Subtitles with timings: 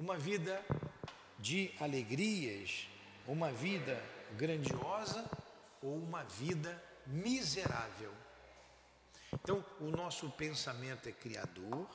[0.00, 0.64] uma vida
[1.38, 2.88] de alegrias,
[3.28, 4.02] uma vida
[4.34, 5.30] grandiosa
[5.82, 8.10] ou uma vida miserável.
[9.30, 11.86] Então, o nosso pensamento é criador,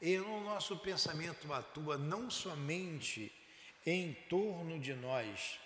[0.00, 3.30] e o nosso pensamento atua não somente
[3.84, 5.60] em torno de nós,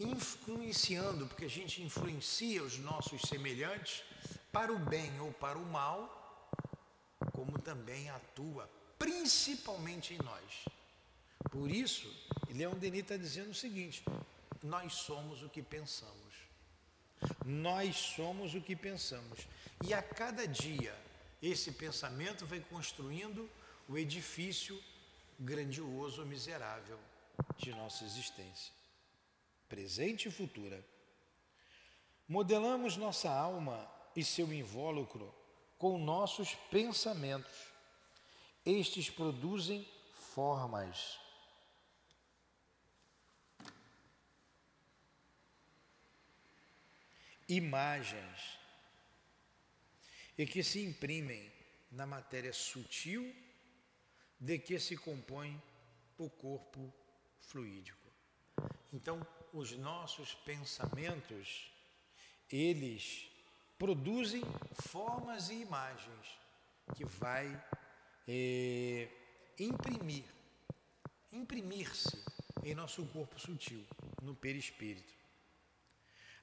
[0.00, 4.02] influenciando, porque a gente influencia os nossos semelhantes
[4.50, 6.48] para o bem ou para o mal,
[7.30, 8.66] como também atua
[9.02, 10.64] principalmente em nós.
[11.50, 12.08] Por isso,
[12.54, 14.04] Leão Denis está dizendo o seguinte:
[14.62, 16.32] nós somos o que pensamos.
[17.44, 19.40] Nós somos o que pensamos.
[19.84, 20.96] E a cada dia,
[21.42, 23.50] esse pensamento vai construindo
[23.88, 24.80] o edifício
[25.38, 26.98] grandioso, miserável
[27.56, 28.72] de nossa existência,
[29.68, 30.84] presente e futura.
[32.28, 35.34] Modelamos nossa alma e seu invólucro
[35.76, 37.71] com nossos pensamentos.
[38.64, 41.18] Estes produzem formas.
[47.48, 48.58] Imagens
[50.38, 51.52] e que se imprimem
[51.90, 53.34] na matéria sutil
[54.40, 55.60] de que se compõe
[56.16, 56.92] o corpo
[57.40, 58.08] fluídico.
[58.92, 61.70] Então, os nossos pensamentos,
[62.50, 63.28] eles
[63.78, 64.42] produzem
[64.88, 66.38] formas e imagens
[66.96, 67.46] que vai
[68.26, 69.08] é,
[69.58, 70.24] imprimir,
[71.32, 72.22] imprimir-se
[72.62, 73.84] em nosso corpo sutil,
[74.22, 75.12] no perispírito.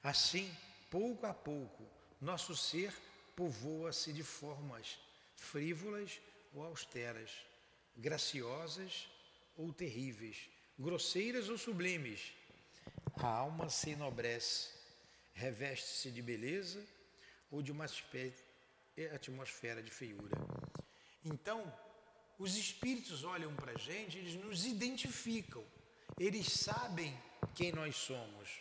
[0.02, 0.54] Assim,
[0.90, 1.84] pouco a pouco,
[2.20, 2.92] nosso ser
[3.34, 4.98] povoa-se de formas
[5.34, 6.20] frívolas
[6.52, 7.30] ou austeras,
[7.96, 9.08] graciosas
[9.56, 12.32] ou terríveis, grosseiras ou sublimes.
[13.14, 14.70] A alma se enobrece,
[15.34, 16.84] reveste-se de beleza
[17.50, 17.86] ou de uma
[19.14, 20.36] atmosfera de feiura.
[21.24, 21.72] Então,
[22.38, 25.64] os espíritos olham para a gente, eles nos identificam,
[26.18, 27.16] eles sabem
[27.54, 28.60] quem nós somos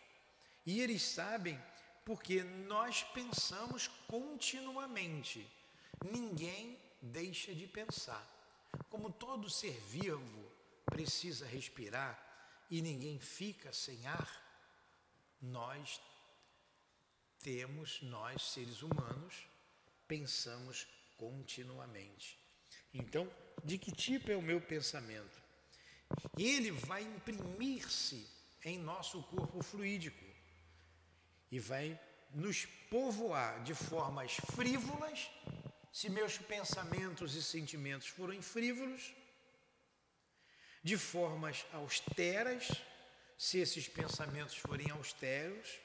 [0.66, 1.60] e eles sabem
[2.04, 5.48] porque nós pensamos continuamente.
[6.04, 8.28] Ninguém deixa de pensar.
[8.90, 10.52] Como todo ser vivo
[10.86, 12.20] precisa respirar
[12.70, 14.30] e ninguém fica sem ar,
[15.42, 16.02] nós
[17.40, 19.48] temos, nós seres humanos,
[20.08, 20.88] pensamos
[21.18, 22.38] continuamente.
[22.94, 23.30] Então,
[23.64, 25.42] de que tipo é o meu pensamento?
[26.38, 28.28] Ele vai imprimir-se
[28.64, 30.26] em nosso corpo fluídico
[31.52, 32.00] e vai
[32.34, 35.30] nos povoar de formas frívolas
[35.92, 39.14] se meus pensamentos e sentimentos forem frívolos,
[40.84, 42.70] de formas austeras,
[43.38, 45.80] se esses pensamentos forem austeros,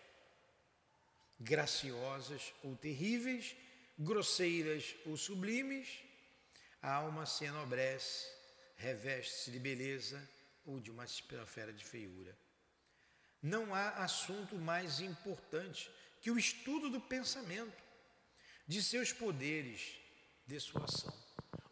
[1.40, 3.56] graciosas ou terríveis,
[3.98, 6.02] grosseiras ou sublimes,
[6.84, 8.28] a alma se enobrece,
[8.76, 10.20] reveste-se de beleza
[10.66, 12.36] ou de uma esfera de feiura.
[13.40, 15.90] Não há assunto mais importante
[16.20, 17.82] que o estudo do pensamento
[18.68, 19.96] de seus poderes,
[20.46, 21.14] de sua ação.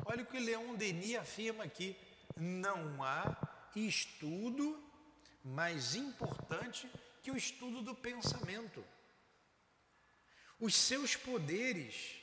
[0.06, 1.94] Olha o que Leon Denis afirma aqui:
[2.34, 3.36] não há
[3.76, 4.82] estudo
[5.44, 6.90] mais importante
[7.22, 8.82] que o estudo do pensamento.
[10.58, 12.22] Os seus poderes.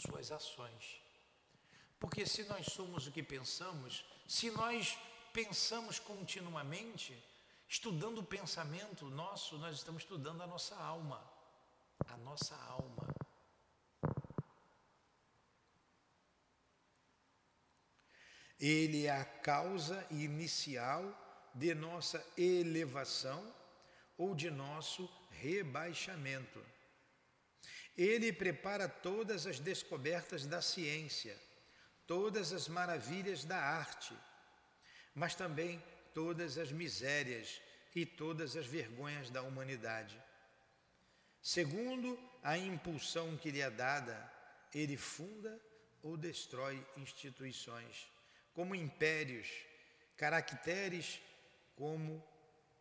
[0.00, 1.00] Suas ações.
[1.98, 4.98] Porque se nós somos o que pensamos, se nós
[5.32, 7.16] pensamos continuamente,
[7.68, 11.20] Estudando o pensamento nosso, nós estamos estudando a nossa alma.
[12.06, 13.14] A nossa alma.
[18.58, 21.02] Ele é a causa inicial
[21.54, 23.54] de nossa elevação
[24.16, 26.64] ou de nosso rebaixamento.
[27.96, 31.36] Ele prepara todas as descobertas da ciência,
[32.06, 34.14] todas as maravilhas da arte,
[35.14, 37.60] mas também todas as misérias
[37.94, 40.22] e todas as vergonhas da humanidade.
[41.40, 44.32] Segundo a impulsão que lhe é dada,
[44.74, 45.58] ele funda
[46.02, 48.06] ou destrói instituições,
[48.52, 49.48] como impérios,
[50.16, 51.20] caracteres
[51.74, 52.22] como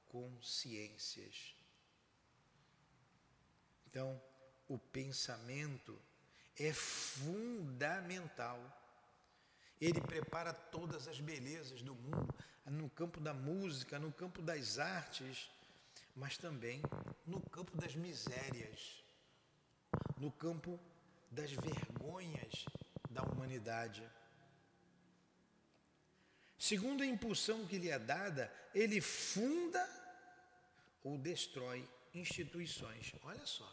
[0.09, 1.55] consciências.
[3.87, 4.21] Então,
[4.67, 5.99] o pensamento
[6.57, 8.59] é fundamental.
[9.79, 12.33] Ele prepara todas as belezas do mundo
[12.65, 15.49] no campo da música, no campo das artes,
[16.15, 16.81] mas também
[17.25, 19.03] no campo das misérias,
[20.17, 20.79] no campo
[21.29, 22.65] das vergonhas
[23.09, 24.03] da humanidade.
[26.57, 29.87] Segundo a impulsão que lhe é dada, ele funda
[31.03, 33.13] ou destrói instituições.
[33.23, 33.71] Olha só,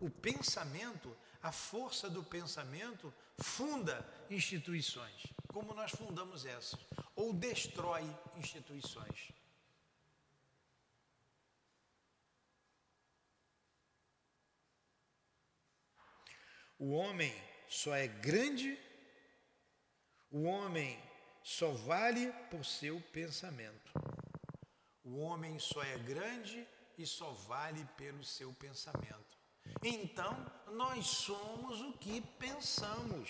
[0.00, 6.78] o pensamento a força do pensamento funda instituições, como nós fundamos essas,
[7.14, 8.04] ou destrói
[8.36, 9.30] instituições.
[16.78, 17.34] O homem
[17.68, 18.78] só é grande,
[20.30, 21.00] o homem
[21.42, 23.92] só vale por seu pensamento.
[25.02, 26.66] O homem só é grande
[26.96, 29.27] e só vale pelo seu pensamento.
[29.82, 30.34] Então,
[30.72, 33.28] nós somos o que pensamos.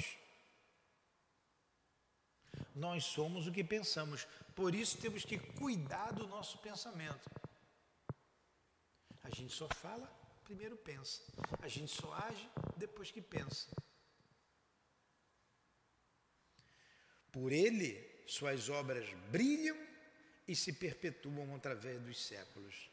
[2.75, 4.27] Nós somos o que pensamos.
[4.55, 7.29] Por isso temos que cuidar do nosso pensamento.
[9.23, 10.06] A gente só fala,
[10.45, 11.23] primeiro pensa.
[11.61, 13.69] A gente só age depois que pensa.
[17.31, 19.77] Por ele, suas obras brilham
[20.47, 22.91] e se perpetuam através dos séculos.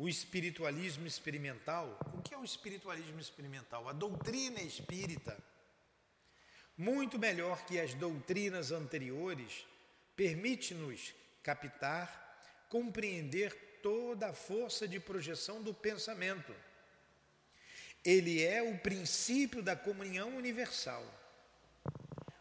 [0.00, 3.86] O espiritualismo experimental, o que é o espiritualismo experimental?
[3.86, 5.36] A doutrina espírita,
[6.74, 9.66] muito melhor que as doutrinas anteriores,
[10.16, 11.12] permite-nos
[11.42, 16.54] captar, compreender toda a força de projeção do pensamento.
[18.02, 21.04] Ele é o princípio da comunhão universal.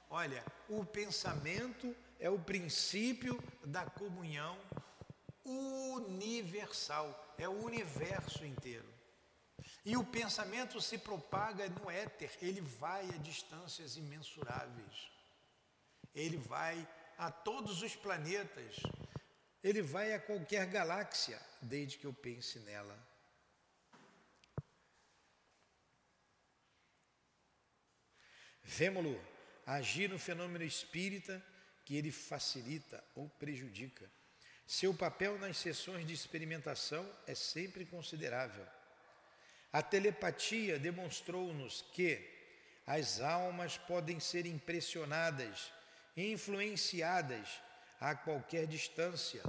[0.10, 4.58] Olha, o pensamento é o princípio da comunhão
[5.44, 8.88] universal, é o universo inteiro.
[9.86, 15.12] E o pensamento se propaga no éter, ele vai a distâncias imensuráveis.
[16.14, 16.88] Ele vai
[17.18, 18.76] a todos os planetas.
[19.64, 22.98] Ele vai a qualquer galáxia, desde que eu pense nela.
[28.64, 29.20] Vemo-lo
[29.66, 31.44] agir no fenômeno espírita
[31.86, 34.10] que ele facilita ou prejudica.
[34.70, 38.64] Seu papel nas sessões de experimentação é sempre considerável.
[39.74, 42.24] A telepatia demonstrou-nos que
[42.86, 45.72] as almas podem ser impressionadas
[46.16, 47.60] e influenciadas
[48.00, 49.42] a qualquer distância.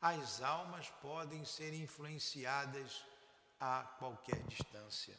[0.00, 3.04] As almas podem ser influenciadas
[3.58, 5.18] a qualquer distância.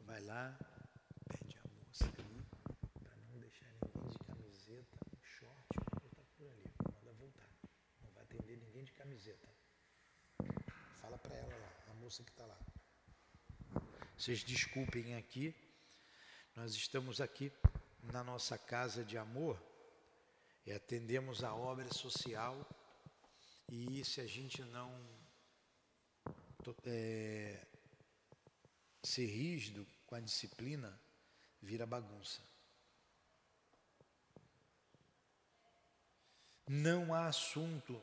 [0.00, 0.58] Vai lá,
[12.02, 12.58] moça que está lá.
[14.18, 15.54] Vocês desculpem aqui,
[16.56, 17.52] nós estamos aqui
[18.12, 19.56] na nossa casa de amor
[20.66, 22.68] e atendemos a obra social
[23.68, 24.90] e se a gente não
[26.86, 27.64] é,
[29.04, 31.00] ser rígido com a disciplina,
[31.60, 32.42] vira bagunça.
[36.66, 38.02] Não há assunto,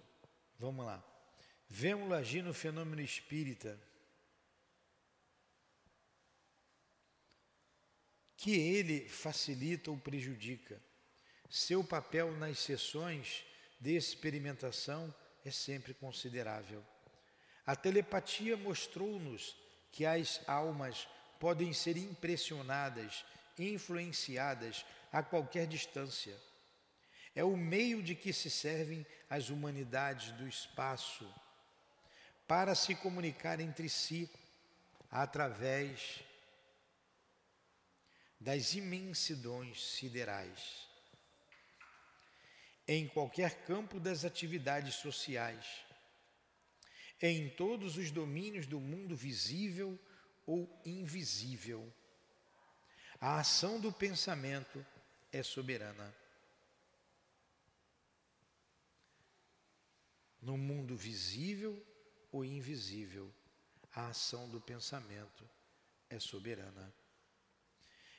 [0.58, 1.04] vamos lá,
[1.70, 3.80] vemos agir no fenômeno espírita
[8.36, 10.82] que ele facilita ou prejudica.
[11.50, 13.44] Seu papel nas sessões
[13.80, 15.14] de experimentação
[15.46, 16.84] é sempre considerável.
[17.66, 19.56] A telepatia mostrou-nos
[19.92, 21.08] que as almas
[21.40, 23.26] podem ser impressionadas,
[23.58, 26.36] influenciadas a qualquer distância.
[27.36, 31.28] É o meio de que se servem as humanidades do espaço
[32.50, 34.28] para se comunicar entre si
[35.12, 36.24] através
[38.40, 40.90] das imensidões siderais.
[42.88, 45.64] Em qualquer campo das atividades sociais,
[47.22, 50.00] em todos os domínios do mundo visível
[50.44, 51.94] ou invisível,
[53.22, 54.84] a ação do pensamento
[55.32, 56.16] é soberana.
[60.42, 61.86] No mundo visível
[62.32, 63.34] ou invisível,
[63.94, 65.50] a ação do pensamento
[66.10, 66.94] é soberana.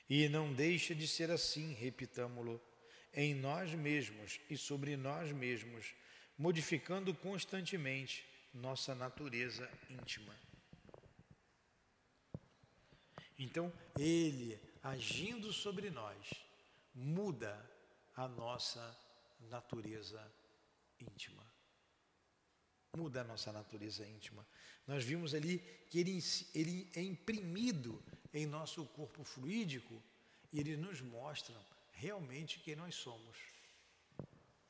[0.08, 2.60] E não deixa de ser assim, repitamo-lo,
[3.12, 5.94] em nós mesmos e sobre nós mesmos,
[6.38, 10.34] modificando constantemente nossa natureza íntima.
[13.38, 16.28] Então, ele, agindo sobre nós,
[16.94, 17.58] muda
[18.14, 18.96] a nossa
[19.48, 20.20] natureza
[21.00, 21.49] íntima.
[22.96, 24.46] Muda a nossa natureza íntima.
[24.86, 26.18] Nós vimos ali que ele,
[26.54, 28.02] ele é imprimido
[28.34, 30.02] em nosso corpo fluídico
[30.52, 31.54] e ele nos mostra
[31.92, 33.36] realmente quem nós somos.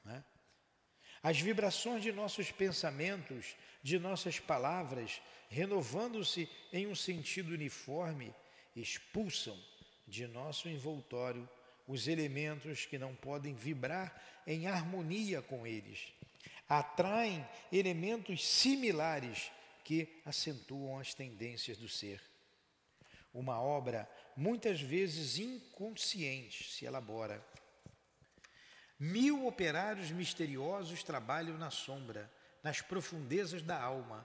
[0.04, 0.22] Né?
[1.22, 8.34] As vibrações de nossos pensamentos, de nossas palavras, renovando-se em um sentido uniforme,
[8.74, 9.58] expulsam
[10.06, 11.48] de nosso envoltório
[11.86, 16.12] os elementos que não podem vibrar em harmonia com eles.
[16.70, 19.50] Atraem elementos similares
[19.82, 22.22] que acentuam as tendências do ser.
[23.34, 27.44] Uma obra muitas vezes inconsciente se elabora.
[28.96, 32.30] Mil operários misteriosos trabalham na sombra,
[32.62, 34.24] nas profundezas da alma.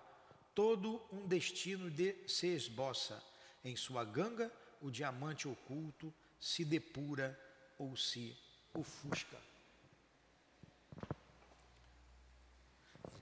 [0.53, 3.23] Todo um destino de, se esboça.
[3.63, 4.51] Em sua ganga,
[4.83, 7.35] o diamante oculto se depura
[7.79, 8.37] ou se
[8.71, 9.54] ofusca.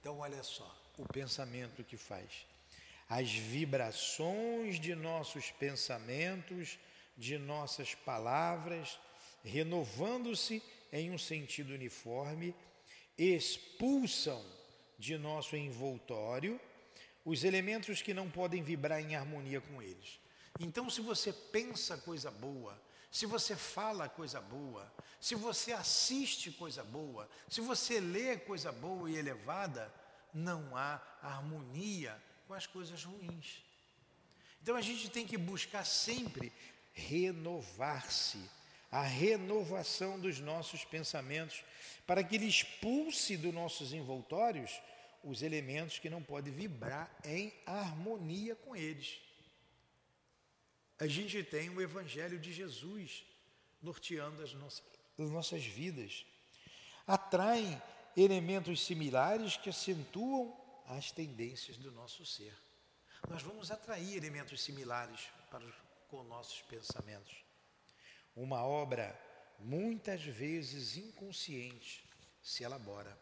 [0.03, 2.45] Então, olha só o pensamento que faz.
[3.07, 6.77] As vibrações de nossos pensamentos,
[7.17, 8.99] de nossas palavras,
[9.45, 12.53] renovando-se em um sentido uniforme,
[13.17, 14.45] expulsam
[14.99, 16.59] de nosso envoltório
[17.23, 20.19] os elementos que não podem vibrar em harmonia com eles.
[20.59, 22.77] Então, se você pensa coisa boa,
[23.13, 24.91] se você fala coisa boa,
[25.21, 29.93] se você assiste coisa boa, se você lê coisa boa e elevada,
[30.33, 33.63] não há harmonia com as coisas ruins.
[34.63, 36.51] Então a gente tem que buscar sempre
[36.91, 38.39] renovar-se,
[38.91, 41.63] a renovação dos nossos pensamentos,
[42.07, 44.81] para que ele expulse dos nossos envoltórios
[45.23, 49.21] os elementos que não podem vibrar em harmonia com eles
[51.03, 53.25] a gente tem o Evangelho de Jesus
[53.81, 54.83] norteando as nossas,
[55.19, 56.25] as nossas vidas.
[57.05, 57.81] Atraem
[58.15, 60.57] elementos similares que acentuam
[60.87, 62.55] as tendências do nosso ser.
[63.29, 65.65] Nós vamos atrair elementos similares para,
[66.07, 67.35] com nossos pensamentos.
[68.33, 69.19] Uma obra,
[69.59, 72.05] muitas vezes inconsciente,
[72.41, 73.17] se elabora.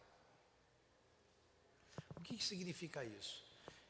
[2.16, 3.42] O que, significa isso?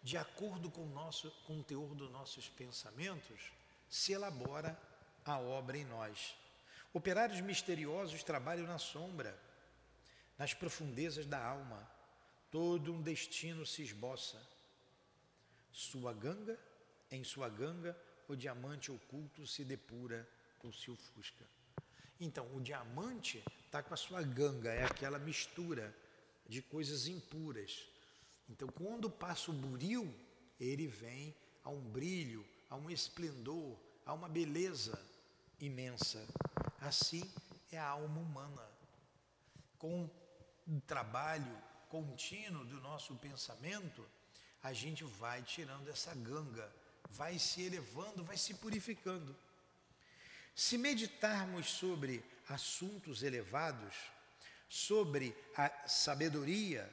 [0.03, 3.53] De acordo com nosso, com o teor dos nossos pensamentos,
[3.93, 4.75] se elabora
[5.23, 6.35] a obra em nós.
[6.95, 9.39] Operários misteriosos trabalham na sombra,
[10.39, 11.87] nas profundezas da alma.
[12.51, 14.41] Todo um destino se esboça.
[15.71, 16.59] Sua ganga,
[17.11, 17.95] em sua ganga,
[18.27, 20.27] o diamante oculto se depura
[20.63, 21.45] ou se ofusca.
[22.19, 25.95] Então, o diamante está com a sua ganga, é aquela mistura
[26.49, 27.87] de coisas impuras.
[28.49, 30.11] Então, quando passa o buril,
[30.59, 33.77] ele vem a um brilho, a um esplendor,
[34.07, 34.99] a uma beleza
[35.61, 36.27] imensa.
[36.81, 37.23] Assim
[37.71, 38.67] é a alma humana.
[39.77, 40.09] Com
[40.67, 41.55] o trabalho
[41.91, 44.03] contínuo do nosso pensamento,
[44.63, 46.73] a gente vai tirando essa ganga,
[47.11, 49.37] vai se elevando, vai se purificando.
[50.57, 53.95] Se meditarmos sobre assuntos elevados,
[54.67, 56.91] sobre a sabedoria,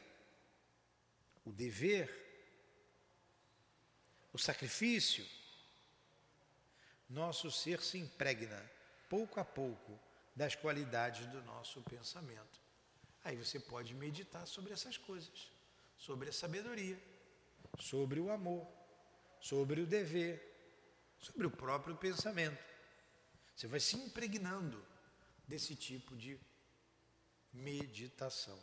[1.45, 2.13] o dever,
[4.33, 5.38] o sacrifício,
[7.09, 8.61] nosso ser se impregna,
[9.09, 9.99] pouco a pouco,
[10.35, 12.61] das qualidades do nosso pensamento.
[13.23, 15.51] Aí você pode meditar sobre essas coisas,
[15.97, 16.97] sobre a sabedoria,
[17.77, 18.65] sobre o amor,
[19.41, 20.41] sobre o dever,
[21.19, 22.63] sobre o próprio pensamento.
[23.55, 24.81] Você vai se impregnando
[25.47, 26.39] desse tipo de
[27.51, 28.57] meditação.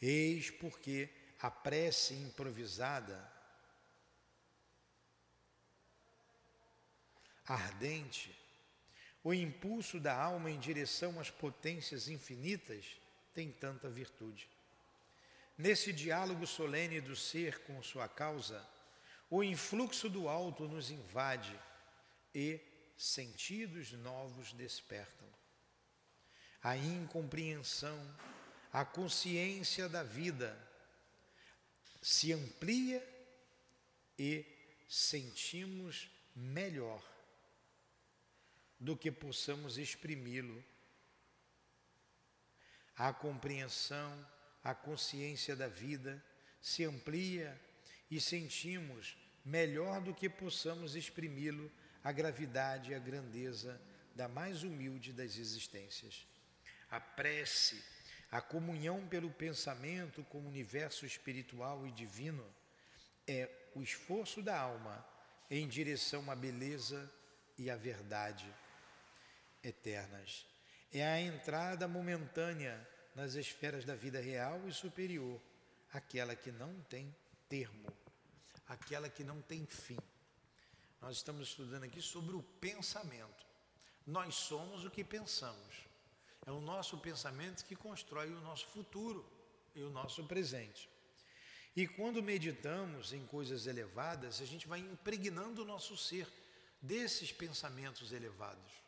[0.00, 1.08] Eis porque
[1.40, 3.35] a prece improvisada
[7.46, 8.34] ardente,
[9.22, 12.84] o impulso da alma em direção às potências infinitas
[13.34, 14.48] tem tanta virtude.
[15.58, 18.64] Nesse diálogo solene do ser com sua causa,
[19.28, 21.58] o influxo do alto nos invade
[22.34, 22.60] e
[22.96, 25.26] sentidos novos despertam.
[26.62, 27.98] A incompreensão,
[28.72, 30.56] a consciência da vida
[32.02, 33.04] se amplia
[34.18, 34.44] e
[34.88, 37.15] sentimos melhor
[38.78, 40.62] do que possamos exprimi-lo.
[42.96, 44.26] A compreensão,
[44.62, 46.22] a consciência da vida
[46.60, 47.58] se amplia
[48.10, 51.70] e sentimos, melhor do que possamos exprimi-lo,
[52.02, 53.80] a gravidade e a grandeza
[54.14, 56.26] da mais humilde das existências.
[56.90, 57.82] A prece,
[58.30, 62.46] a comunhão pelo pensamento com o universo espiritual e divino
[63.26, 65.04] é o esforço da alma
[65.50, 67.10] em direção à beleza
[67.58, 68.46] e à verdade
[69.66, 70.46] eternas.
[70.92, 75.40] É a entrada momentânea nas esferas da vida real e superior,
[75.92, 77.14] aquela que não tem
[77.48, 77.92] termo,
[78.66, 79.98] aquela que não tem fim.
[81.00, 83.46] Nós estamos estudando aqui sobre o pensamento.
[84.06, 85.86] Nós somos o que pensamos.
[86.46, 89.28] É o nosso pensamento que constrói o nosso futuro
[89.74, 90.88] e o nosso presente.
[91.74, 96.26] E quando meditamos em coisas elevadas, a gente vai impregnando o nosso ser
[96.80, 98.85] desses pensamentos elevados.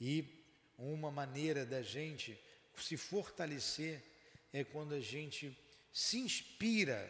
[0.00, 0.44] E
[0.78, 2.38] uma maneira da gente
[2.76, 4.02] se fortalecer
[4.52, 5.56] é quando a gente
[5.92, 7.00] se inspira,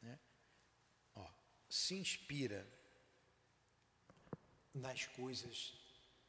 [0.00, 0.18] né?
[1.14, 1.26] Ó,
[1.68, 2.66] se inspira
[4.74, 5.74] nas coisas,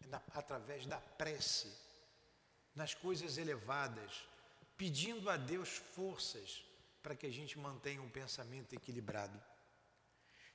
[0.07, 1.73] na, através da prece,
[2.75, 4.27] nas coisas elevadas,
[4.77, 6.63] pedindo a Deus forças
[7.01, 9.39] para que a gente mantenha um pensamento equilibrado.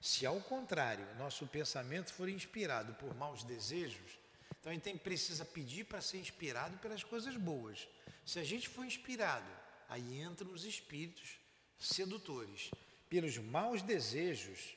[0.00, 4.18] Se ao contrário, nosso pensamento for inspirado por maus desejos,
[4.60, 7.88] então a gente precisa pedir para ser inspirado pelas coisas boas.
[8.24, 9.50] Se a gente for inspirado,
[9.88, 11.38] aí entram os espíritos
[11.78, 12.70] sedutores,
[13.08, 14.76] pelos maus desejos,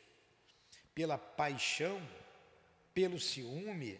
[0.96, 2.02] pela paixão,
[2.94, 4.00] pelo ciúme,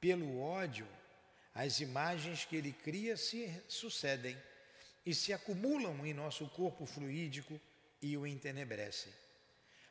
[0.00, 0.86] pelo ódio,
[1.54, 4.36] as imagens que ele cria se sucedem
[5.04, 7.60] e se acumulam em nosso corpo fluídico
[8.00, 9.12] e o entenebrecem.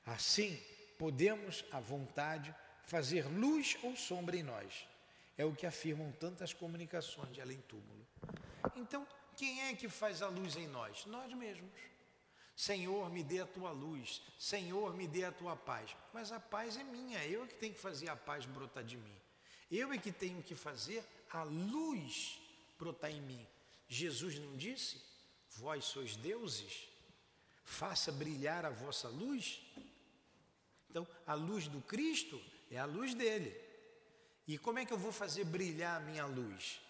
[0.09, 0.59] Assim,
[0.97, 4.87] podemos, à vontade, fazer luz ou sombra em nós.
[5.37, 8.07] É o que afirmam tantas comunicações de além-túmulo.
[8.75, 11.05] Então, quem é que faz a luz em nós?
[11.05, 11.71] Nós mesmos.
[12.55, 14.21] Senhor, me dê a tua luz.
[14.37, 15.95] Senhor, me dê a tua paz.
[16.11, 18.97] Mas a paz é minha, eu é que tenho que fazer a paz brotar de
[18.97, 19.15] mim.
[19.71, 22.41] Eu é que tenho que fazer a luz
[22.77, 23.47] brotar em mim.
[23.87, 25.01] Jesus não disse:
[25.51, 26.89] Vós sois deuses,
[27.63, 29.61] faça brilhar a vossa luz.
[30.89, 32.41] Então, a luz do Cristo
[32.71, 33.55] é a luz dele.
[34.47, 36.81] E como é que eu vou fazer brilhar a minha luz?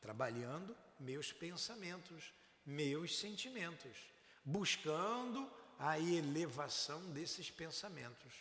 [0.00, 2.32] Trabalhando meus pensamentos,
[2.64, 3.96] meus sentimentos,
[4.44, 8.34] buscando a elevação desses pensamentos.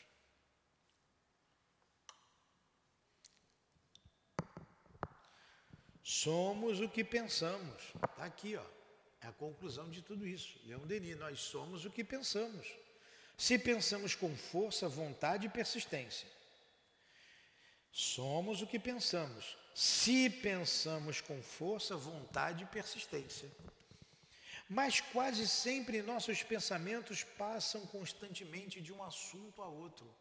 [6.03, 7.81] Somos o que pensamos.
[7.95, 8.65] Está aqui, ó.
[9.21, 10.59] É a conclusão de tudo isso.
[10.65, 12.84] Leão Denis, nós somos o que pensamos.
[13.37, 16.27] Se pensamos com força, vontade e persistência.
[17.91, 19.57] Somos o que pensamos.
[19.73, 23.49] Se pensamos com força, vontade e persistência.
[24.69, 30.13] Mas quase sempre nossos pensamentos passam constantemente de um assunto a outro.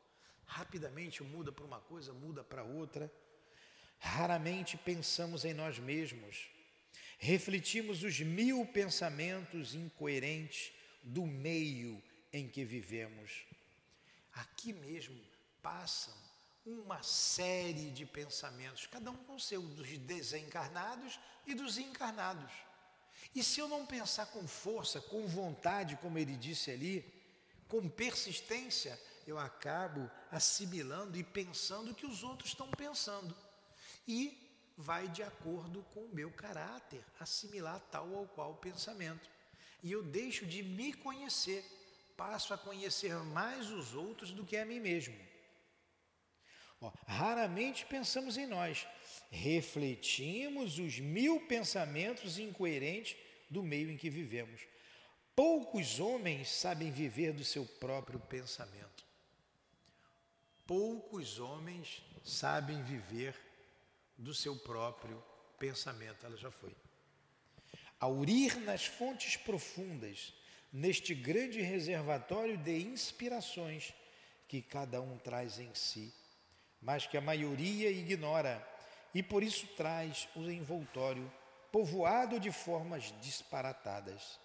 [0.44, 3.10] Rapidamente muda para uma coisa, muda para outra
[4.04, 6.46] Raramente pensamos em nós mesmos.
[7.18, 12.02] Refletimos os mil pensamentos incoerentes do meio
[12.34, 13.46] em que vivemos.
[14.32, 15.18] Aqui mesmo
[15.62, 16.12] passam
[16.66, 22.52] uma série de pensamentos, cada um com seu, dos desencarnados e dos encarnados.
[23.32, 27.04] E se eu não pensar com força, com vontade, como ele disse ali,
[27.68, 33.34] com persistência, eu acabo assimilando e pensando o que os outros estão pensando
[34.08, 34.40] e
[34.76, 39.30] vai de acordo com o meu caráter, assimilar tal ou qual pensamento.
[39.84, 41.64] E eu deixo de me conhecer,
[42.16, 45.14] passo a conhecer mais os outros do que a mim mesmo.
[46.80, 48.86] Ó, raramente pensamos em nós,
[49.30, 53.16] refletimos os mil pensamentos incoerentes
[53.48, 54.60] do meio em que vivemos.
[55.34, 59.04] Poucos homens sabem viver do seu próprio pensamento.
[60.66, 63.34] Poucos homens sabem viver
[64.16, 65.22] do seu próprio
[65.58, 66.24] pensamento.
[66.24, 66.74] Ela já foi.
[67.98, 70.32] Aurir nas fontes profundas,
[70.74, 73.94] neste grande reservatório de inspirações
[74.48, 76.12] que cada um traz em si,
[76.82, 78.60] mas que a maioria ignora
[79.14, 81.32] e por isso traz o envoltório
[81.70, 84.40] povoado de formas disparatadas.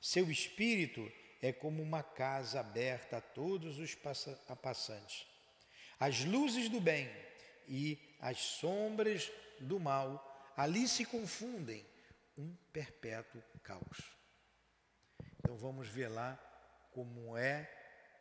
[0.00, 3.94] Seu espírito é como uma casa aberta a todos os
[4.62, 5.26] passantes.
[5.98, 7.10] As luzes do bem
[7.68, 11.84] e as sombras do mal ali se confundem,
[12.38, 14.19] um perpétuo caos.
[15.50, 16.38] Então vamos ver lá
[16.92, 17.68] como é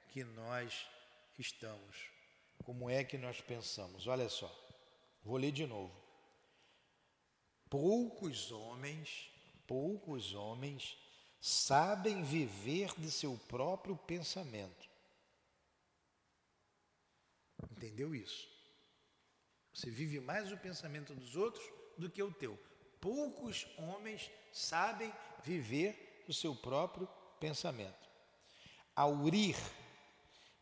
[0.08, 0.88] que nós
[1.38, 2.10] estamos,
[2.66, 4.08] como é que nós pensamos.
[4.08, 4.52] Olha só,
[5.22, 5.96] vou ler de novo.
[7.70, 9.30] Poucos homens,
[9.68, 10.98] poucos homens
[11.40, 14.90] sabem viver de seu próprio pensamento.
[17.70, 18.50] Entendeu isso?
[19.72, 21.64] Você vive mais o pensamento dos outros
[21.96, 22.58] do que o teu.
[23.00, 25.14] Poucos homens sabem
[25.44, 27.08] viver o seu próprio
[27.40, 28.10] pensamento.
[28.96, 29.56] Aurir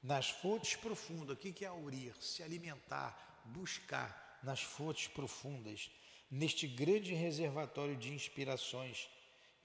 [0.02, 1.36] nas fontes profundas.
[1.36, 2.16] O que é aurir?
[2.22, 5.90] Se alimentar, buscar nas fontes profundas,
[6.30, 9.10] neste grande reservatório de inspirações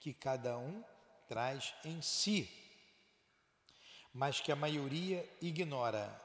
[0.01, 0.83] que cada um
[1.29, 2.51] traz em si,
[4.13, 6.21] mas que a maioria ignora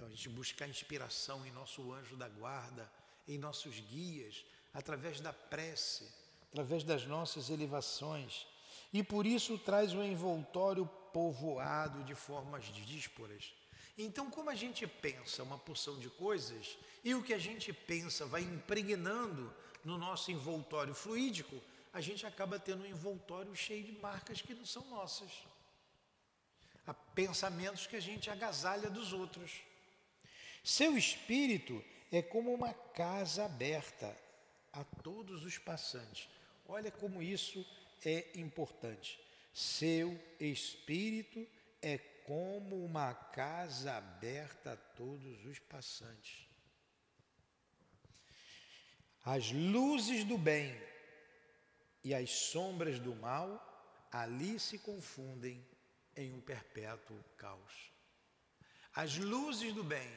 [0.00, 2.90] então a gente busca inspiração em nosso anjo da guarda,
[3.28, 6.10] em nossos guias, através da prece,
[6.50, 8.46] através das nossas elevações.
[8.92, 13.52] E por isso traz um envoltório povoado de formas dísporas.
[13.96, 18.26] Então, como a gente pensa uma porção de coisas e o que a gente pensa
[18.26, 19.52] vai impregnando
[19.84, 21.60] no nosso envoltório fluídico,
[21.92, 25.30] a gente acaba tendo um envoltório cheio de marcas que não são nossas.
[26.86, 29.60] Há pensamentos que a gente agasalha dos outros.
[30.64, 34.16] Seu espírito é como uma casa aberta
[34.72, 36.28] a todos os passantes.
[36.66, 37.66] Olha como isso
[38.08, 39.20] é importante.
[39.52, 41.46] Seu espírito
[41.82, 46.48] é como uma casa aberta a todos os passantes.
[49.24, 50.74] As luzes do bem
[52.02, 53.66] e as sombras do mal
[54.10, 55.64] ali se confundem
[56.16, 57.90] em um perpétuo caos.
[58.94, 60.10] As luzes do bem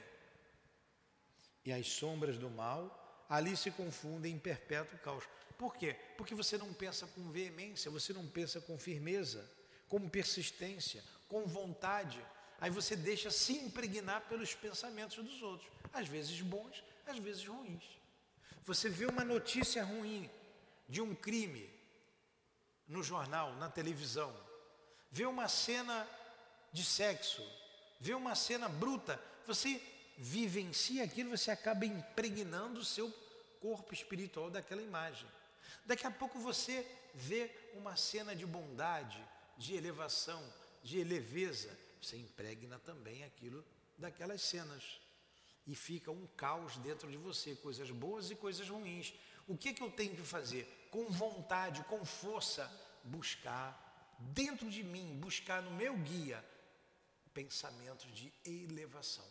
[1.66, 5.24] e as sombras do mal ali se confundem em perpétuo caos.
[5.58, 5.96] Por quê?
[6.18, 9.50] Porque você não pensa com veemência, você não pensa com firmeza,
[9.88, 12.24] com persistência, com vontade.
[12.60, 17.84] Aí você deixa se impregnar pelos pensamentos dos outros, às vezes bons, às vezes ruins.
[18.66, 20.30] Você vê uma notícia ruim
[20.88, 21.70] de um crime
[22.88, 24.34] no jornal, na televisão,
[25.12, 26.08] vê uma cena
[26.72, 27.44] de sexo,
[28.00, 29.82] vê uma cena bruta, você
[30.18, 33.12] vivencia aquilo, você acaba impregnando o seu
[33.60, 35.28] corpo espiritual daquela imagem.
[35.86, 39.24] Daqui a pouco você vê uma cena de bondade,
[39.58, 40.44] de elevação,
[40.84, 43.64] de leveza, você impregna também aquilo
[43.98, 45.00] daquelas cenas.
[45.66, 49.14] E fica um caos dentro de você, coisas boas e coisas ruins.
[49.48, 50.88] O que, que eu tenho que fazer?
[50.92, 52.70] Com vontade, com força,
[53.04, 56.44] buscar dentro de mim, buscar no meu guia
[57.34, 59.26] pensamentos de elevação.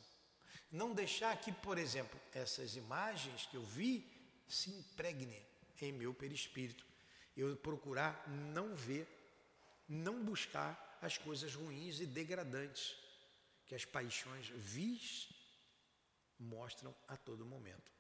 [0.73, 4.11] Não deixar que, por exemplo, essas imagens que eu vi
[4.49, 5.45] se impregnem
[5.81, 6.85] em meu perispírito.
[7.37, 9.07] Eu procurar não ver,
[9.87, 12.97] não buscar as coisas ruins e degradantes
[13.67, 15.29] que as paixões vis
[16.39, 17.93] mostram a todo momento.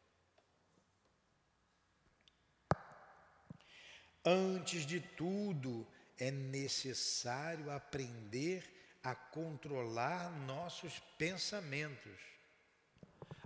[4.25, 12.32] Antes de tudo, é necessário aprender a controlar nossos pensamentos,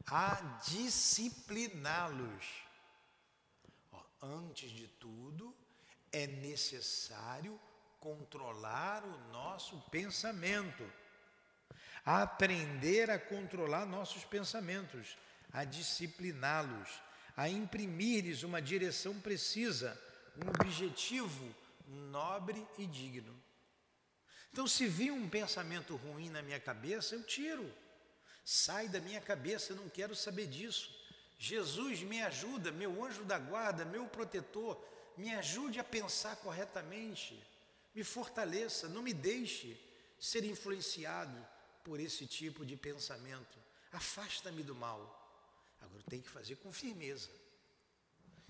[0.07, 2.66] a discipliná-los
[4.23, 5.55] antes de tudo,
[6.12, 7.61] é necessário
[8.01, 10.90] controlar o nosso pensamento,
[12.05, 15.16] aprender a controlar nossos pensamentos,
[15.53, 17.01] a discipliná-los,
[17.37, 20.01] a imprimir-lhes uma direção precisa,
[20.37, 21.55] um objetivo
[22.11, 23.35] nobre e digno.
[24.53, 27.71] Então, se vir um pensamento ruim na minha cabeça, eu tiro.
[28.46, 30.88] Sai da minha cabeça, eu não quero saber disso.
[31.37, 34.80] Jesus me ajuda, meu anjo da guarda, meu protetor,
[35.16, 37.44] me ajude a pensar corretamente,
[37.92, 39.76] me fortaleça, não me deixe
[40.20, 41.37] ser influenciado
[41.82, 43.59] por esse tipo de pensamento.
[43.90, 45.00] Afasta-me do mal.
[45.80, 47.28] Agora tem que fazer com firmeza.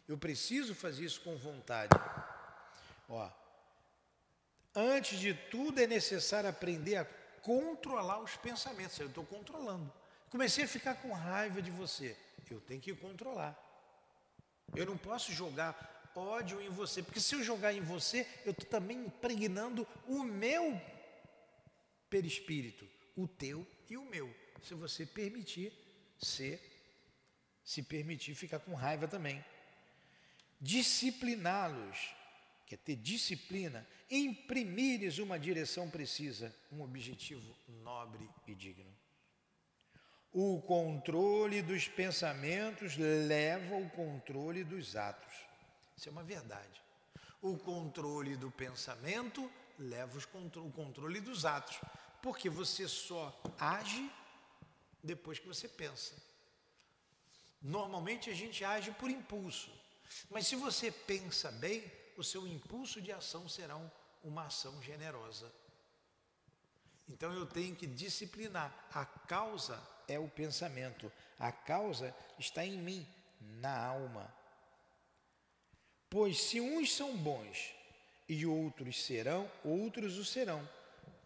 [0.07, 1.97] Eu preciso fazer isso com vontade.
[3.09, 3.31] Ó,
[4.75, 7.07] antes de tudo é necessário aprender a
[7.51, 8.99] controlar os pensamentos.
[8.99, 9.91] Eu estou controlando.
[10.35, 12.17] Comecei a ficar com raiva de você
[12.53, 13.55] eu tenho que controlar.
[14.75, 18.67] Eu não posso jogar ódio em você, porque se eu jogar em você, eu estou
[18.67, 20.81] também impregnando o meu
[22.09, 24.35] perispírito, o teu e o meu.
[24.63, 25.73] Se você permitir
[26.19, 26.61] ser,
[27.63, 29.45] se permitir ficar com raiva também.
[30.59, 32.15] Discipliná-los,
[32.67, 38.93] quer ter disciplina, imprimir-lhes uma direção precisa, um objetivo nobre e digno.
[40.33, 45.35] O controle dos pensamentos leva ao controle dos atos.
[45.97, 46.83] Isso é uma verdade.
[47.41, 50.19] O controle do pensamento leva
[50.57, 51.81] o controle dos atos.
[52.21, 54.11] Porque você só age
[55.03, 56.15] depois que você pensa.
[57.63, 59.71] Normalmente a gente age por impulso.
[60.29, 61.83] Mas se você pensa bem,
[62.17, 63.79] o seu impulso de ação será
[64.23, 65.53] uma ação generosa.
[67.09, 68.89] Então eu tenho que disciplinar.
[68.93, 71.11] A causa é o pensamento.
[71.39, 73.07] A causa está em mim,
[73.41, 74.33] na alma.
[76.11, 77.75] Pois se uns são bons
[78.29, 80.69] e outros serão, outros o serão.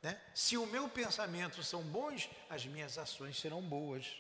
[0.03, 0.21] Né?
[0.35, 4.17] Se o meu pensamento são bons, as minhas ações serão boas.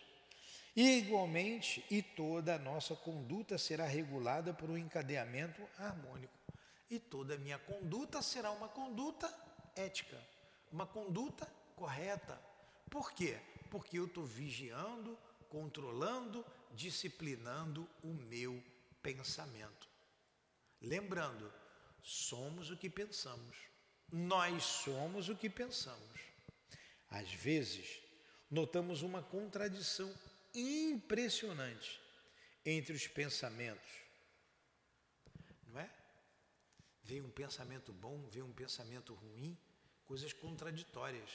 [0.76, 6.33] E, igualmente, e toda a nossa conduta será regulada por um encadeamento harmônico.
[6.90, 9.33] E toda a minha conduta será uma conduta
[9.76, 10.20] ética,
[10.72, 12.40] uma conduta correta.
[12.90, 13.38] Por quê?
[13.70, 15.16] Porque eu estou vigiando,
[15.48, 18.61] controlando, disciplinando o meu
[19.00, 19.88] pensamento.
[20.83, 21.53] Lembrando,
[22.03, 23.57] somos o que pensamos.
[24.11, 26.20] Nós somos o que pensamos.
[27.09, 28.00] Às vezes,
[28.50, 30.12] notamos uma contradição
[30.55, 32.00] impressionante
[32.64, 34.10] entre os pensamentos.
[37.11, 39.59] Vem um pensamento bom, vem um pensamento ruim,
[40.07, 41.29] coisas contraditórias.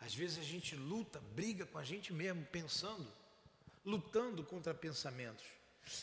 [0.00, 3.06] Às vezes a gente luta, briga com a gente mesmo, pensando,
[3.84, 5.44] lutando contra pensamentos.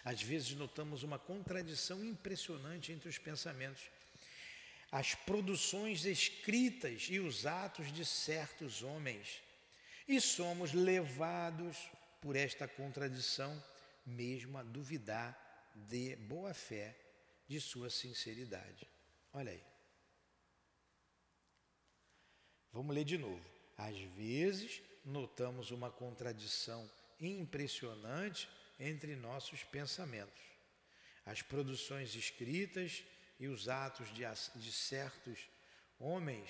[0.06, 3.84] Às vezes notamos uma contradição impressionante entre os pensamentos,
[4.90, 9.42] as produções escritas e os atos de certos homens,
[10.08, 11.78] e somos levados
[12.22, 13.62] por esta contradição
[14.06, 15.38] mesmo a duvidar
[15.76, 16.96] de boa fé
[17.52, 18.88] de sua sinceridade.
[19.34, 19.62] Olha aí.
[22.72, 23.46] Vamos ler de novo.
[23.78, 28.48] Às vezes, notamos uma contradição impressionante
[28.80, 30.42] entre nossos pensamentos.
[31.26, 33.04] As produções escritas
[33.38, 34.24] e os atos de,
[34.56, 35.50] de certos
[36.00, 36.50] homens,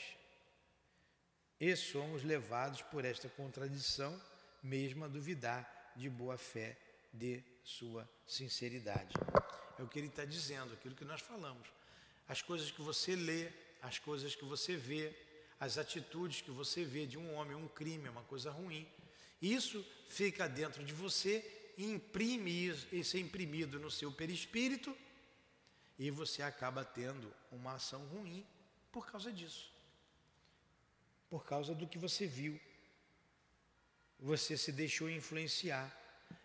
[1.59, 4.21] e somos levados por esta contradição,
[4.61, 6.77] mesmo a duvidar de boa fé
[7.11, 9.13] de sua sinceridade.
[9.81, 11.67] É o que ele está dizendo, aquilo que nós falamos.
[12.27, 13.49] As coisas que você lê,
[13.81, 15.11] as coisas que você vê,
[15.59, 18.87] as atitudes que você vê de um homem, um crime, uma coisa ruim.
[19.41, 24.95] Isso fica dentro de você, imprime isso, é imprimido no seu perispírito
[25.97, 28.45] e você acaba tendo uma ação ruim
[28.91, 29.73] por causa disso.
[31.27, 32.61] Por causa do que você viu.
[34.19, 35.91] Você se deixou influenciar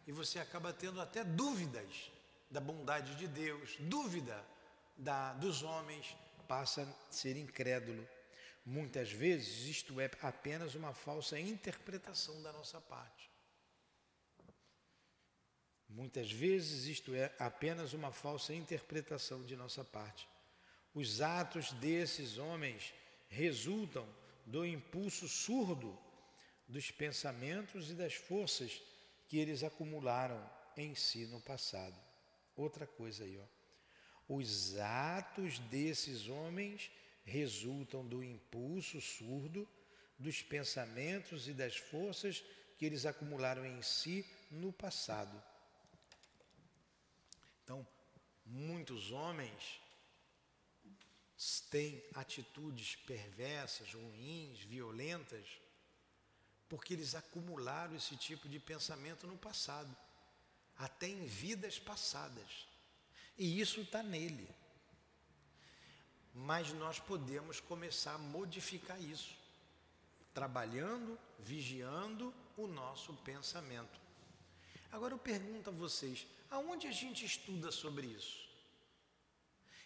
[0.07, 2.17] e você acaba tendo até dúvidas
[2.51, 4.45] da bondade de Deus, dúvida
[4.97, 8.07] da, dos homens, passa a ser incrédulo.
[8.65, 13.31] Muitas vezes isto é apenas uma falsa interpretação da nossa parte.
[15.89, 20.29] Muitas vezes isto é apenas uma falsa interpretação de nossa parte.
[20.93, 22.93] Os atos desses homens
[23.29, 24.07] resultam
[24.45, 25.97] do impulso surdo
[26.67, 28.83] dos pensamentos e das forças
[29.29, 30.43] que eles acumularam
[30.77, 32.06] em si no passado.
[32.57, 33.47] Outra coisa aí, ó.
[34.29, 36.91] Os atos desses homens
[37.25, 39.69] resultam do impulso surdo
[40.19, 42.43] dos pensamentos e das forças
[42.79, 45.43] que eles acumularam em si no passado.
[47.63, 47.87] Então,
[48.45, 49.81] muitos homens
[51.71, 55.47] têm atitudes perversas, ruins, violentas,
[56.69, 59.95] porque eles acumularam esse tipo de pensamento no passado,
[60.79, 62.67] até em vidas passadas.
[63.39, 64.49] E isso está nele.
[66.35, 69.35] Mas nós podemos começar a modificar isso,
[70.35, 74.01] trabalhando, vigiando o nosso pensamento.
[74.93, 78.47] Agora eu pergunto a vocês: aonde a gente estuda sobre isso?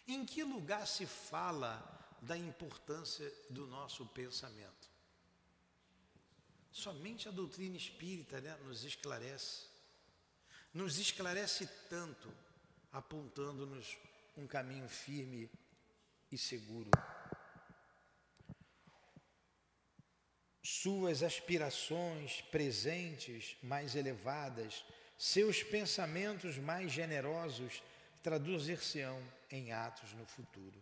[0.07, 1.81] Em que lugar se fala
[2.21, 4.89] da importância do nosso pensamento?
[6.71, 9.70] Somente a doutrina espírita né, nos esclarece.
[10.73, 12.31] Nos esclarece tanto,
[12.91, 13.97] apontando-nos
[14.37, 15.49] um caminho firme
[16.31, 16.89] e seguro.
[20.63, 24.85] Suas aspirações presentes mais elevadas,
[25.17, 27.83] seus pensamentos mais generosos
[28.23, 30.81] traduzir-se-ão em atos no futuro.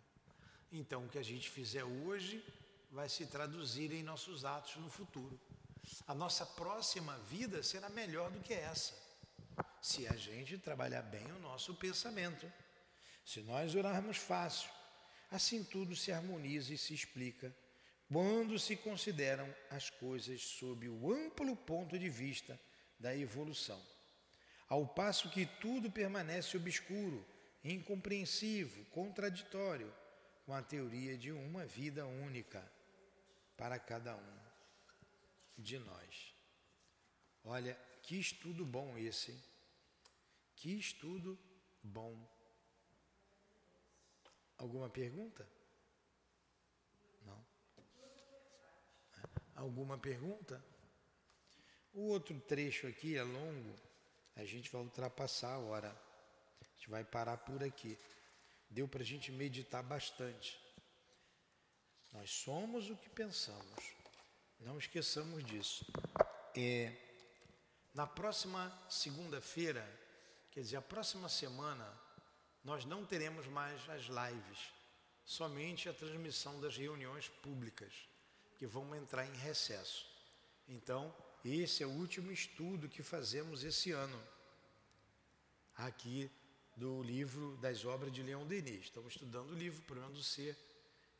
[0.70, 2.44] Então, o que a gente fizer hoje
[2.92, 5.38] vai se traduzir em nossos atos no futuro.
[6.06, 8.94] A nossa próxima vida será melhor do que essa,
[9.80, 12.50] se a gente trabalhar bem o nosso pensamento.
[13.24, 14.70] Se nós orarmos fácil,
[15.30, 17.54] assim tudo se harmoniza e se explica
[18.12, 22.60] quando se consideram as coisas sob o amplo ponto de vista
[22.98, 23.80] da evolução.
[24.68, 27.26] Ao passo que tudo permanece obscuro,
[27.62, 29.92] incompreensivo, contraditório
[30.44, 32.60] com a teoria de uma vida única
[33.56, 34.40] para cada um
[35.56, 36.34] de nós.
[37.44, 39.49] Olha, que estudo bom esse, hein?
[40.60, 41.38] Que estudo
[41.82, 42.28] bom.
[44.58, 45.48] Alguma pergunta?
[47.22, 47.46] Não?
[49.54, 50.62] Alguma pergunta?
[51.94, 53.74] O outro trecho aqui é longo,
[54.36, 55.90] a gente vai ultrapassar a hora.
[56.60, 57.98] A gente vai parar por aqui.
[58.68, 60.60] Deu para a gente meditar bastante.
[62.12, 63.94] Nós somos o que pensamos.
[64.58, 65.90] Não esqueçamos disso.
[66.54, 66.94] É,
[67.94, 69.82] na próxima segunda-feira,
[70.50, 71.86] quer dizer, a próxima semana,
[72.64, 74.58] nós não teremos mais as lives,
[75.24, 77.92] somente a transmissão das reuniões públicas,
[78.58, 80.06] que vão entrar em recesso.
[80.68, 84.20] Então, esse é o último estudo que fazemos esse ano,
[85.76, 86.30] aqui
[86.76, 88.84] do livro das obras de Leão Denis.
[88.84, 90.56] Estamos estudando o livro Problema do Ser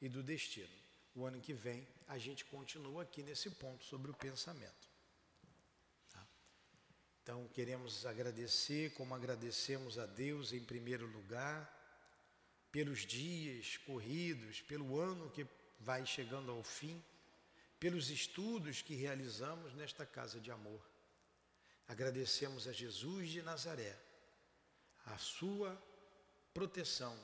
[0.01, 0.69] e do Destino.
[1.15, 4.90] O ano que vem a gente continua aqui nesse ponto sobre o pensamento.
[7.23, 11.77] Então queremos agradecer, como agradecemos a Deus em primeiro lugar,
[12.73, 15.47] pelos dias corridos, pelo ano que
[15.81, 17.03] vai chegando ao fim,
[17.79, 20.81] pelos estudos que realizamos nesta casa de amor.
[21.89, 23.99] Agradecemos a Jesus de Nazaré,
[25.07, 25.77] a sua
[26.55, 27.19] proteção,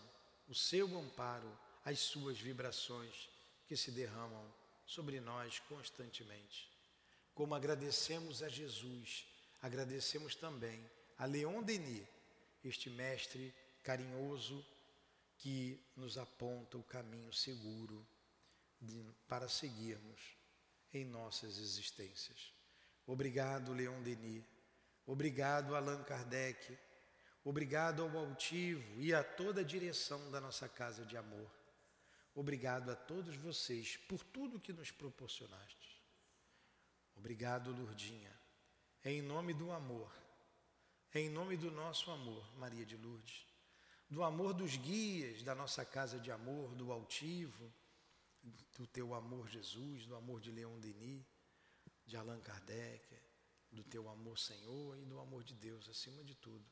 [0.49, 1.51] o seu amparo,
[1.85, 3.29] as suas vibrações
[3.67, 4.53] que se derramam
[4.87, 6.71] sobre nós constantemente.
[7.35, 9.27] Como agradecemos a Jesus,
[9.61, 10.85] agradecemos também
[11.19, 12.07] a Leon Denis,
[12.63, 14.65] este mestre carinhoso
[15.39, 18.07] que nos aponta o caminho seguro
[18.81, 20.21] de, para seguirmos
[20.93, 22.53] em nossas existências.
[23.07, 24.45] Obrigado, Leon Denis.
[25.07, 26.77] Obrigado, Allan Kardec.
[27.45, 31.49] Obrigado ao altivo e a toda a direção da nossa casa de amor.
[32.35, 36.03] Obrigado a todos vocês por tudo que nos proporcionaste.
[37.15, 38.36] Obrigado, Lurdinha.
[39.09, 40.13] Em nome do amor,
[41.15, 43.47] em nome do nosso amor, Maria de Lourdes,
[44.11, 47.73] do amor dos guias da nossa casa de amor, do altivo,
[48.77, 51.25] do teu amor, Jesus, do amor de Leon Denis,
[52.05, 53.17] de Allan Kardec,
[53.71, 56.67] do teu amor, Senhor, e do amor de Deus acima de tudo,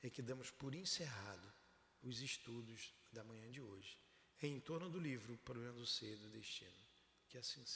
[0.00, 1.52] é que damos por encerrado
[2.04, 3.98] os estudos da manhã de hoje,
[4.40, 6.70] em torno do livro Problema do Ser do Destino.
[7.28, 7.72] Que assim seja.